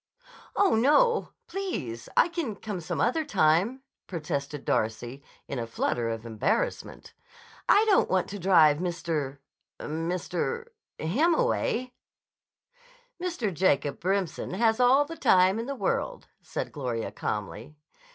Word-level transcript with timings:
"Oh, 0.55 0.73
no! 0.73 1.29
Please! 1.45 2.09
I 2.17 2.27
can 2.27 2.55
come 2.55 2.81
some 2.81 2.99
other 2.99 3.23
time," 3.23 3.83
protested 4.07 4.65
Darcy 4.65 5.21
in 5.47 5.59
a 5.59 5.67
flutter 5.67 6.09
of 6.09 6.25
embarrassment. 6.25 7.13
"I 7.69 7.85
don't 7.85 8.09
want 8.09 8.27
to 8.29 8.39
drive 8.39 8.77
Mr.—Mr.— 8.79 10.69
him 10.97 11.35
away." 11.35 11.93
"Mr. 13.21 13.53
Jacob 13.53 14.03
Remsen 14.03 14.55
has 14.55 14.79
all 14.79 15.05
the 15.05 15.15
time 15.17 15.59
in 15.59 15.67
the 15.67 15.75
world," 15.75 16.25
said 16.41 16.71
Gloria 16.71 17.11
calmly. 17.11 17.75